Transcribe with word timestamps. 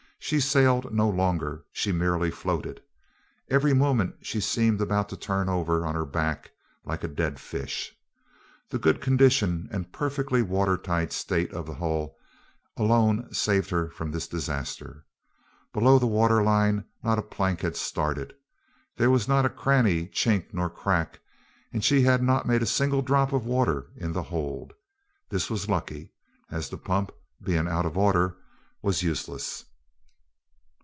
She 0.23 0.39
sailed 0.39 0.93
no 0.93 1.09
longer 1.09 1.63
she 1.73 1.91
merely 1.91 2.29
floated. 2.29 2.79
Every 3.49 3.73
moment 3.73 4.17
she 4.21 4.39
seemed 4.39 4.79
about 4.79 5.09
to 5.09 5.17
turn 5.17 5.49
over 5.49 5.83
on 5.83 5.95
her 5.95 6.05
back, 6.05 6.51
like 6.85 7.03
a 7.03 7.07
dead 7.07 7.39
fish. 7.39 7.97
The 8.69 8.77
good 8.77 9.01
condition 9.01 9.67
and 9.71 9.91
perfectly 9.91 10.43
water 10.43 10.77
tight 10.77 11.11
state 11.11 11.51
of 11.51 11.65
the 11.65 11.73
hull 11.73 12.17
alone 12.77 13.33
saved 13.33 13.71
her 13.71 13.89
from 13.89 14.11
this 14.11 14.27
disaster. 14.27 15.05
Below 15.73 15.97
the 15.97 16.05
water 16.05 16.43
line 16.43 16.85
not 17.03 17.17
a 17.19 17.23
plank 17.23 17.61
had 17.61 17.75
started. 17.75 18.31
There 18.95 19.09
was 19.09 19.27
not 19.27 19.43
a 19.45 19.49
cranny, 19.49 20.05
chink, 20.07 20.53
nor 20.53 20.69
crack; 20.69 21.19
and 21.73 21.83
she 21.83 22.03
had 22.03 22.21
not 22.21 22.45
made 22.47 22.61
a 22.61 22.67
single 22.67 23.01
drop 23.01 23.33
of 23.33 23.43
water 23.47 23.87
in 23.97 24.13
the 24.13 24.23
hold. 24.23 24.73
This 25.29 25.49
was 25.49 25.67
lucky, 25.67 26.13
as 26.51 26.69
the 26.69 26.77
pump, 26.77 27.11
being 27.41 27.67
out 27.67 27.87
of 27.87 27.97
order, 27.97 28.37
was 28.83 29.01
useless. 29.01 29.65